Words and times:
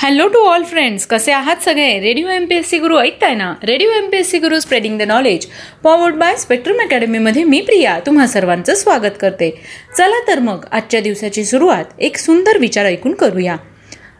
Hello 0.00 0.28
to 0.28 0.38
all 0.38 0.62
friends 0.62 1.06
कसे 1.06 1.32
आहात 1.32 1.56
सगळे? 1.64 2.00
Radio 2.00 2.28
M 2.28 2.44
P 2.44 2.54
S 2.54 2.68
C 2.68 2.78
Guru 2.78 2.98
ऐकताय 2.98 3.34
ना? 3.34 3.54
Radio 3.64 3.90
M 3.90 4.10
P 4.10 4.16
S 4.16 4.30
C 4.30 4.38
Guru 4.38 4.60
spreading 4.60 4.98
the 4.98 5.02
knowledge 5.02 5.46
powered 5.82 6.14
by 6.14 6.36
spectrum 6.36 6.80
अकॅडमीमध्ये 6.80 7.44
मी 7.44 7.60
प्रिया 7.60 7.98
तुम्हा 8.06 8.26
सर्वांचं 8.26 8.74
स्वागत 8.74 9.18
करते. 9.20 9.50
चला 9.98 10.26
तर 10.28 10.38
मग 10.38 10.64
आजच्या 10.72 11.00
दिवसाची 11.00 11.44
सुरुवात 11.44 11.84
एक 11.98 12.16
सुंदर 12.16 12.58
विचार 12.58 12.86
ऐकून 12.86 13.14
करूया. 13.14 13.56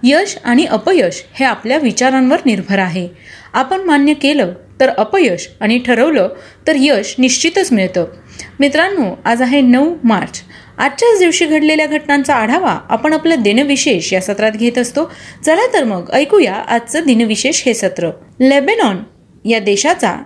यश 0.02 0.36
आणि 0.44 0.64
अपयश 0.64 1.24
हे 1.34 1.44
आपल्या 1.44 1.78
विचारांवर 1.78 2.38
निर्भर 2.46 2.78
आहे. 2.78 3.08
आपण 3.52 3.80
मान्य 3.80 4.14
केलं 4.14 4.52
तर 4.80 4.88
अपयश 4.88 5.48
आणि 5.60 5.78
ठरवलं 5.78 6.28
तर 6.66 6.72
यश 6.76 7.14
निश्चितच 7.18 7.72
मिळतं. 7.72 8.06
मित्रांनो 8.60 9.22
आज 9.24 9.42
आहे 9.42 9.60
नऊ 9.60 9.94
मार्च. 10.04 10.42
आजच्याच 10.78 11.18
दिवशी 11.18 11.46
घडलेल्या 11.46 11.86
घटनांचा 11.86 12.34
आढावा 12.34 12.78
आपण 12.88 13.12
आपलं 13.12 13.42
दिनविशेष 13.42 14.12
या 14.12 14.20
सत्रात 14.20 14.52
घेत 14.52 14.78
असतो. 14.78 15.10
चला 15.46 15.72
तर 15.72 15.84
मग 15.84 16.10
ऐकूया 16.12 16.54
आजचं 16.54 17.00
दिनविशेष 17.06 17.62
हे 17.66 17.74
सत्र. 17.74 18.10
लेबेनॉन 18.40 18.96
या 19.44 19.58
देशाचा 19.58 20.16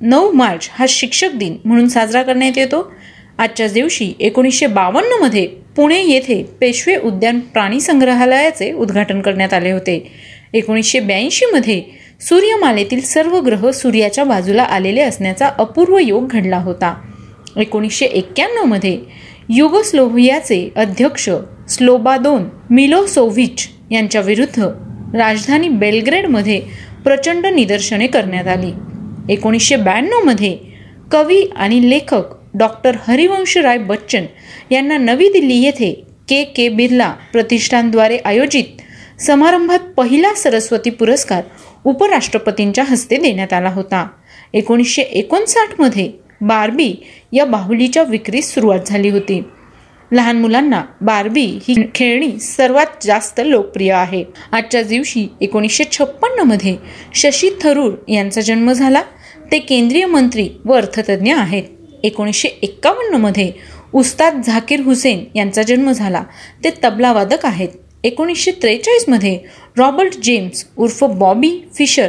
नऊ 0.00 0.32
मार्च 0.32 0.68
हा 0.72 0.86
शिक्षक 0.88 1.30
दिन 1.34 1.56
म्हणून 1.64 1.88
साजरा 1.88 2.22
करण्यात 2.22 2.58
येतो. 2.58 2.92
आजच्याच 3.38 3.72
दिवशी 3.72 4.12
एकोणीसशे 4.20 4.66
बावन्नमध्ये 4.66 5.46
पुणे 5.46 6.02
येथे 6.02 6.42
पेशवे 6.60 6.96
उद्यान 6.96 7.40
प्राणी 7.40 7.80
संग्रहालयाचे 7.80 8.72
उद्घाटन 8.72 9.20
करण्यात 9.20 9.54
आले 9.54 9.70
होते. 9.70 10.12
एकोणीसशे 10.54 11.00
ब्याऐंशीमध्ये 11.00 11.82
सूर्यमालेतील 12.20 13.00
सर्व 13.00 13.40
ग्रह 13.40 13.70
सूर्याच्या 13.70 14.24
बाजूला 14.24 14.62
आलेले 14.62 15.00
असण्याचा 15.00 15.48
अपूर्व 15.58 15.98
योग 15.98 16.28
घडला 16.28 16.58
होता. 16.58 16.94
एकोणीसशे 17.56 18.06
एक्क्याण्णवमध्ये 18.06 18.98
युगोस्लोव्हियाचे 19.50 20.70
अध्यक्ष 20.76 21.30
स्लोबादोन 21.68 22.44
मिलोसोव्हिच 22.70 23.68
यांच्या 23.90 24.20
विरुद्ध 24.20 24.62
राजधानी 25.16 25.68
बेलग्रेडमध्ये 25.68 26.62
प्रचंड 27.04 27.46
निदर्शने 27.46 28.06
करण्यात 28.06 28.46
आली. 28.46 28.72
एकोणीसशे 29.32 29.76
ब्याण्णवमध्ये 29.76 30.58
कवी 31.12 31.42
आणि 31.56 31.90
लेखक 31.90 32.22
डॉक्टर 32.54 32.96
हरिवंशराय 33.06 33.78
बच्चन 33.78 34.24
यांना 34.70 34.98
नवी 34.98 35.28
दिल्ली 35.28 35.54
येथे 35.54 36.04
के. 36.28 36.44
के. 36.44 36.68
बिर्ला 36.68 37.14
प्रतिष्ठानद्वारे 37.32 38.18
आयोजित 38.24 38.64
समारंभात 39.20 39.78
पहिला 39.78 40.34
सरस्वती 40.34 40.90
पुरस्कार 40.90 41.42
उपराष्ट्रपतींच्या 41.84 42.84
हस्ते 42.84 43.16
देण्यात 43.16 43.52
आला 43.52 43.70
होता. 43.70 44.08
एकोणीसशे 44.54 45.02
एकोणसाठमध्ये 45.02 46.27
बार्बी 46.40 46.94
या 47.32 47.44
बाहुलीच्या 47.44 48.02
विक्रीस 48.02 48.54
सुरुवात 48.54 48.78
झाली 48.86 49.08
होती. 49.08 49.42
लहान 50.12 50.40
मुलांना 50.40 50.84
बार्बी 51.00 51.58
ही 51.68 51.74
खेळणी 51.94 52.38
सर्वात 52.38 52.86
जास्त 53.02 53.40
लोकप्रिय 53.44 53.92
आहे. 53.92 54.24
आजच्या 54.52 54.82
दिवशी 54.82 55.26
एकोणीसशे 55.40 55.84
छप्पन्नमध्ये 55.92 56.76
शशी 57.14 57.50
थरूर 57.62 57.94
यांचा 58.08 58.40
जन्म 58.40 58.72
झाला. 58.72 59.02
ते 59.52 59.58
केंद्रीय 59.58 60.06
मंत्री 60.06 60.48
व 60.64 60.74
अर्थतज्ञ 60.74 61.34
आहेत. 61.34 61.64
एकोणीसशे 62.04 62.48
एक्कावन्नमध्ये 62.62 63.52
उस्ताद 63.94 64.40
झाकीर 64.44 64.80
हुसेन 64.80 65.24
यांचा 65.34 65.62
जन्म 65.62 65.92
झाला. 65.92 66.22
ते 66.64 66.70
तबलावादक 66.84 67.46
आहेत. 67.46 67.68
एकोणीसशे 68.04 68.50
त्रेचाळीसमध्ये 68.50 69.38
रॉबर्ट 69.78 70.18
जेम्स 70.18 70.66
उर्फ 70.76 71.04
बॉबी 71.04 71.60
फिशर 71.74 72.08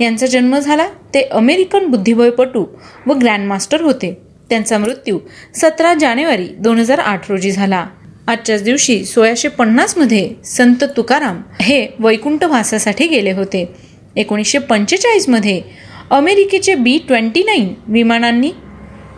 यांचा 0.00 0.26
जन्म 0.26 0.58
झाला. 0.58 0.88
ते 1.14 1.22
अमेरिकन 1.22 1.86
बुद्धिबळपटू 1.86 2.66
व 3.06 3.12
ग्रँडमास्टर 3.12 3.80
होते. 3.80 4.16
त्यांचा 4.50 4.78
मृत्यू 4.78 5.18
सतरा 5.54 5.94
जानेवारी 5.94 6.46
दोन 6.58 6.78
हजार 6.78 6.98
आठ 6.98 7.30
रोजी 7.30 7.50
झाला. 7.50 7.86
आजच्याच 8.26 8.62
दिवशी 8.62 9.04
सोळाशे 9.04 9.48
पन्नासमध्ये 9.48 10.30
संत 10.44 10.84
तुकाराम 10.96 11.42
हे 11.60 11.86
वैकुंठवासासाठी 11.98 13.06
गेले 13.06 13.32
होते. 13.32 13.74
एकोणीसशे 14.16 14.58
पंचेचाळीसमध्ये 14.58 15.62
अमेरिकेचे 16.10 16.74
बी 16.74 16.98
ट्वेंटी 17.08 17.42
नाईन 17.42 17.74
विमानांनी 17.86 18.52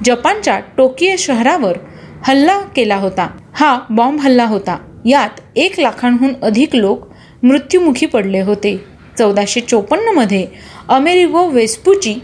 जपानच्या 0.05 0.61
टोकियो 0.77 1.15
शहरावर 1.19 1.77
हल्ला 2.25 2.59
केला 2.59 2.97
होता. 2.97 3.39
हा 3.55 3.81
बॉम्ब 3.91 4.21
हल्ला 4.21 4.45
होता. 4.45 4.79
यात 5.07 5.41
एक 5.57 5.81
लाखांहून 5.81 6.33
अधिक 6.43 6.77
लोक 6.77 7.09
मृत्युमुखी 7.43 8.07
पडले 8.07 8.41
होते. 8.41 8.98
चौदाशे 9.19 9.61
चोपन्नमध्ये 9.61 10.47
अमेरिगो 10.89 11.47
वेस्पुची 11.49 12.15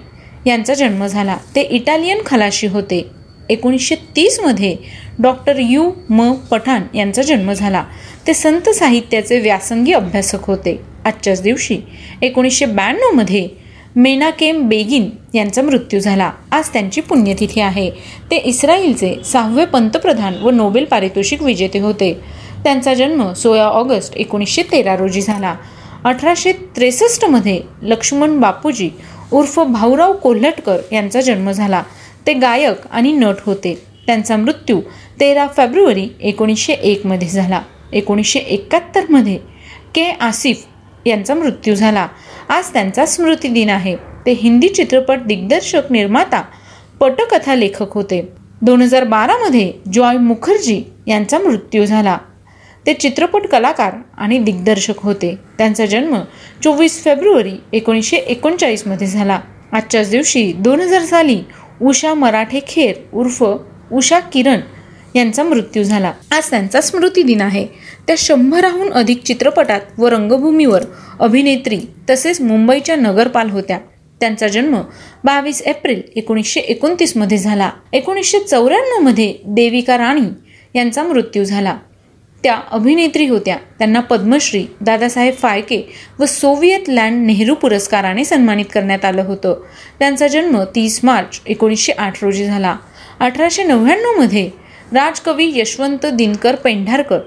यांचा 0.47 0.75
जन्म 0.75 1.07
झाला. 1.07 1.37
ते 1.57 1.61
इटालियन 1.61 2.19
खलाशी 2.27 2.67
होते. 2.67 3.07
एकोणीसशे 3.51 3.95
तीसमध्ये 3.95 4.77
डॉक्टर 5.19 5.57
यू 5.59 5.91
म 6.11 6.33
पठाण 6.33 6.83
यांचा 6.95 7.23
जन्म 7.23 7.53
झाला. 7.53 7.85
ते 8.27 8.35
संत 8.35 8.69
साहित्याचे 8.69 9.41
व्यासंगी 9.41 9.93
अभ्यासक 9.93 10.45
होते. 10.45 10.81
आजच्याच 11.05 11.43
दिवशी 11.43 11.79
एकोणीसशे 12.23 12.67
ब्याण्णवमध्ये 12.67 13.49
मेनाकेम 13.97 14.69
बेगिन 14.69 15.11
यांचा 15.35 15.63
मृत्यू 15.63 16.01
झाला. 16.01 16.33
आज 16.51 16.69
त्यांची 16.69 17.01
पुण्यतिथी 17.01 17.61
आहे. 17.61 17.91
ते 18.31 18.37
इस्रायलचे 18.37 19.15
सहावे 19.25 19.65
पंतप्रधान 19.65 20.35
व 20.35 20.51
नोबेल 20.51 20.85
पारितोषिक 20.85 21.43
विजेते 21.43 21.79
होते. 21.79 22.21
त्यांचा 22.65 22.95
जन्म 22.95 23.33
सोळा 23.33 23.65
ऑगस्ट 23.65 24.17
एकोणीसशे 24.17 24.63
तेरा 24.73 24.97
रोजी 24.97 25.21
झाला. 25.21 25.55
अठराशे 26.05 26.53
त्रेसष्टमध्ये 26.53 27.61
लक्ष्मण 27.83 28.41
बापूजी 28.41 28.91
उर्फ 29.33 29.61
भाऊराव 29.61 30.13
कोल्हटकर 30.13 30.79
यांचा 30.93 31.21
जन्म 31.21 31.51
झाला. 31.51 31.83
ते 32.27 32.33
गायक 32.33 32.87
आणि 32.91 33.13
नट 33.13 33.35
होते. 33.47 33.83
त्यांचा 34.07 34.37
मृत्यू 34.37 34.81
तेरा 35.21 35.47
फेब्रुवारी 35.57 36.09
एकोणीसशे 36.21 36.73
एकमध्ये 36.73 37.29
झाला. 37.29 37.63
एकोणीसशे 37.93 38.39
एकाहत्तरमध्ये 38.39 39.39
के 39.95 40.05
आसिफ 40.21 40.65
यांचा 41.07 41.35
मृत्यू 41.35 41.75
झाला. 41.75 42.09
आज 42.49 42.73
त्यांचा 42.73 43.07
स्मृती 43.07 43.49
दिन 43.49 43.71
आहे. 43.71 43.97
ते 43.97 44.33
हिंदी 44.33 44.69
चित्रपट 44.69 45.19
दिग्दर्शक 45.27 45.83
निर्माता 45.91 46.43
पटकथा 47.01 47.55
लेखक 47.55 47.93
होते. 47.93 48.29
दोन 48.63 48.83
हजार 48.83 49.05
बारामध्ये 49.05 49.73
जॉय 49.93 50.17
मुखर्जी 50.17 50.83
यांचा 51.07 51.39
मृत्यू 51.39 51.87
झाला. 51.87 52.19
ते 52.87 52.95
चित्रपट 52.95 53.47
कलाकार 53.47 53.93
आणि 54.19 54.39
दिग्दर्शक 54.39 54.99
होते. 54.99 55.39
त्यांचा 55.59 55.87
जन्म 55.87 56.21
चोवीस 56.63 57.05
फेब्रुवारी 57.05 57.53
एकोणीसशे 57.73 58.17
एकोणचाळीसमध्ये 58.17 59.07
झाला. 59.07 59.41
आजच्याच 59.73 60.11
दिवशी 60.11 60.53
दोन 60.53 60.81
हजार 60.81 61.03
साली 61.03 61.41
उषा 61.83 62.15
मराठे 62.15 62.61
खेर 62.69 62.95
उर्फ 63.13 63.45
उषा 63.93 64.19
किरण 64.19 64.61
यांचा 65.15 65.43
मृत्यू 65.43 65.83
झाला. 65.83 66.13
आज 66.31 66.51
त्यांचा 66.51 66.81
स्मृती 66.81 67.23
दिन 67.23 67.41
आहे. 67.41 67.67
त्या 68.07 68.17
शंभराहून 68.19 68.93
अधिक 68.93 69.23
चित्रपटात 69.23 69.81
व 69.99 70.07
रंगभूमीवर 70.09 70.85
अभिनेत्री 71.21 71.81
तसेच 72.11 72.41
मुंबईच्या 72.41 72.97
नगरपाल 72.97 73.51
होत्या. 73.51 73.79
त्यांचा 74.21 74.49
जन्म 74.49 74.81
बावीस 75.25 75.63
एप्रिल 75.63 76.03
एकोणीसशे 76.17 76.61
एकोणतीसमध्ये 76.61 77.39
झाला. 77.39 77.71
एकोणीसशे 77.93 78.39
चौऱ्याण्णवमध्ये 78.39 79.35
देविका 79.47 79.99
राणी 79.99 80.29
यांचा 80.75 81.03
मृत्यू 81.03 81.45
झाला. 81.45 81.77
त्या 82.45 82.61
अभिनेत्री 82.71 83.27
होत्या. 83.27 83.57
त्यांना 83.79 84.01
पद्मश्री 84.01 84.67
दादासाहेब 84.81 85.35
फाळके 85.35 85.93
व 86.19 86.25
सोव्हिएत 86.25 86.89
लँड 86.89 87.27
नेहरू 87.27 87.55
पुरस्काराने 87.55 88.25
सन्मानित 88.25 88.65
करण्यात 88.75 89.05
आलं 89.05 89.23
होतं. 89.23 89.65
त्यांचा 89.99 90.29
जन्म 90.29 90.63
तीस 90.75 91.01
मार्च 91.05 91.41
एकोणीसशे 91.47 91.93
आठ 91.93 92.25
रोजी 92.25 92.45
झाला. 92.45 92.77
अठराशे 93.21 93.63
नव्याण्णवमध्ये 93.63 94.51
राजकवी 94.93 95.53
यशवंत 95.55 96.07
दिनकर 96.07 96.55
पेंढारकर 96.55 97.19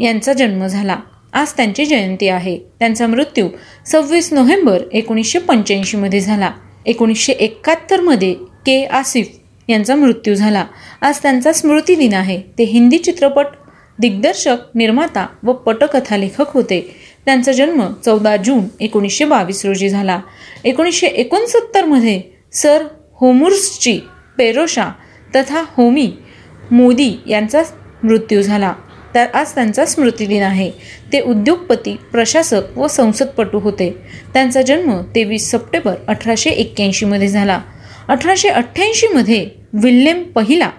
यांचा 0.00 0.32
जन्म 0.32 0.66
झाला. 0.66 0.96
आज 1.32 1.52
त्यांची 1.52 1.84
जयंती 1.84 2.28
आहे. 2.28 2.58
त्यांचा 2.78 3.06
मृत्यू 3.06 3.48
सव्वीस 3.86 4.32
नोव्हेंबर 4.32 4.82
एकोणीसशे 4.92 5.38
पंच्याऐंशीमध्ये 5.38 6.20
झाला. 6.20 6.50
एकोणीसशे 6.86 7.32
एकाहत्तरमध्ये 7.32 8.34
के 8.34 8.84
आसिफ 8.84 9.28
यांचा 9.68 9.94
मृत्यू 9.94 10.34
झाला. 10.34 10.64
आज 11.00 11.18
त्यांचा 11.18 11.52
स्मृती 11.52 11.94
दिन 11.94 12.14
आहे. 12.14 12.40
ते 12.58 12.64
हिंदी 12.64 12.98
चित्रपट 12.98 13.46
दिग्दर्शक 13.98 14.56
निर्माता 14.74 15.26
व 15.42 15.52
पटकथालेखक 15.52 16.44
होते. 16.48 16.96
त्यांचा 17.24 17.52
जन्म 17.52 17.92
चौदा 18.04 18.36
जून 18.36 18.64
एकोणीसशे 18.80 19.24
बावीस 19.24 19.64
रोजी 19.64 19.88
झाला. 19.88 20.20
एकोणीसशे 20.64 21.06
एकोणसत्तरमध्ये 21.06 22.22
सर 22.52 22.84
होमुर्सची 23.20 24.00
पेरोशा 24.38 24.88
तथा 25.36 25.64
होमी 25.76 26.12
मोदी 26.70 27.12
यांचा 27.26 27.62
मृत्यू 28.02 28.42
झाला. 28.42 28.72
तर 29.14 29.26
आज 29.34 29.54
त्यांचा 29.54 29.84
स्मृतिदिन 29.84 30.42
आहे. 30.42 30.70
ते 31.12 31.20
उद्योगपती 31.20 31.96
प्रशासक 32.12 32.78
व 32.78 32.86
संसदपटू 32.86 33.58
होते. 33.58 33.96
त्यांचा 34.34 34.62
जन्म 34.62 35.00
तेवीस 35.14 35.50
सप्टेंबर 35.50 35.94
अठराशे 36.08 36.50
एक्क्याऐंशीमध्ये 36.50 37.28
झाला. 37.28 37.60
अठराशे 38.08 38.48
अठ्ठ्याऐंशीमध्ये 38.48 39.50
विल्यम 39.72 40.22
पहिला 40.22 40.70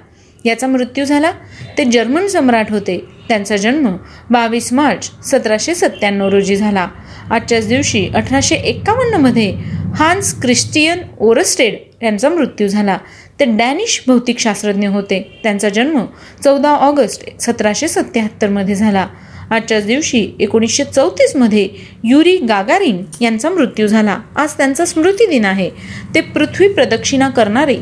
याचा 0.46 0.68
मृत्यू 0.68 1.06
झाला. 1.06 1.32
ते 1.78 1.84
जर्मन 1.84 2.28
सम्राट 2.28 2.72
होते. 2.72 3.06
त्यांचा 3.28 3.58
जन्म 3.58 3.96
बावीस 4.30 4.74
मार्च 4.74 5.12
सतराशे 5.26 5.76
सत्त्याण्णव 5.76 6.30
रोजी 6.30 6.56
झाला. 6.56 6.88
आजच्याच 7.32 7.68
दिवशी 7.68 8.10
अठराशे 8.16 8.56
एक्कावन्नमध्ये 8.56 9.54
हान्स 9.96 10.42
क्रिस्टियन 10.42 10.98
ओरस्टेड 11.20 11.76
यांचा 12.04 12.30
मृत्यू 12.30 12.68
झाला. 12.68 12.98
ते 13.40 13.46
डॅनिश 13.46 14.04
भौतिकशास्त्रज्ञ 14.08 14.88
होते. 14.88 15.40
त्यांचा 15.44 15.70
जन्म 15.70 16.06
चौदा 16.44 16.70
ऑगस्ट 16.70 17.40
सतराशे 17.40 17.88
सत्याहत्तरमध्ये 17.88 18.76
झाला. 18.76 19.08
आजच्याच 19.52 19.86
दिवशी 19.86 20.32
एकोणीसशे 20.40 20.84
चौतीसमध्ये 20.84 21.70
युरी 22.04 22.38
गागारिन 22.38 23.04
यांचा 23.22 23.50
मृत्यू 23.50 23.88
झाला. 23.88 24.18
आज 24.36 24.54
त्यांचा 24.54 24.86
स्मृती 24.86 25.28
दिन 25.28 25.46
आहे. 25.46 25.70
ते 26.16 26.22
पृथ्वी 26.22 26.68
प्रदक्षिणा 26.68 27.30
करणारे 27.30 27.78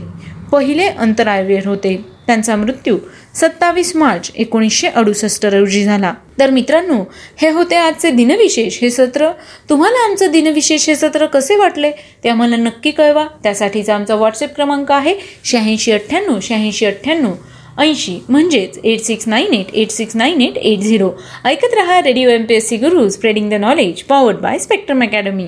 पहिले 0.51 0.87
अंतराळवीर 0.87 1.67
होते. 1.67 2.12
त्यांचा 2.27 2.55
मृत्यू 2.55 2.97
सत्तावीस 3.35 3.95
मार्च 3.95 4.31
एकोणीसशे 4.35 4.87
अडुसष्ट 4.87 5.45
रोजी 5.45 5.83
झाला. 5.83 6.13
तर 6.39 6.49
मित्रांनो 6.49 7.03
हे 7.41 7.49
होते 7.49 7.75
आजचे 7.75 8.11
दिनविशेष. 8.11 8.77
हे 8.81 8.89
सत्र 8.89 9.29
तुम्हाला 9.69 10.05
आमचं 10.05 10.31
दिनविशेष 10.31 10.87
हे 10.89 10.95
सत्र 10.95 11.25
कसे 11.25 11.55
वाटले? 11.55 11.91
ते 12.23 12.29
आम्हाला 12.29 12.55
नक्की 12.55 12.91
कळवा. 12.91 13.25
त्यासाठीचा 13.43 13.95
आमचा 13.95 14.15
व्हॉट्सअप 14.15 14.55
क्रमांक 14.55 14.91
आहे 14.91 15.15
शहाऐंशी 15.45 15.91
अठ्ठ्याण्णव 15.91 16.39
शहाऐंशी 16.41 16.85
अठ्ठ्याण्णव 16.85 17.33
ऐंशी. 17.79 18.19
म्हणजेच 18.29 18.79
eight 18.83 19.01
six 19.01 19.27
nine 19.27 19.53
eight 19.53 19.73
eight 19.73 19.91
six 19.91 20.15
nine 20.15 20.41
eight 20.41 20.57
eight 20.57 20.79
zero 20.79 21.09
ऐकत 21.45 21.73
रहा 21.73 22.01
radio 22.01 22.29
M 22.29 22.43
P 22.45 22.55
S 22.55 22.69
C 22.69 22.77
Guru 22.77 23.07
spreading 23.09 23.49
the 23.49 23.53
knowledge 23.53 24.03
powered 24.03 24.37
by 24.37 24.59
spectrum 24.59 25.03
academy 25.03 25.47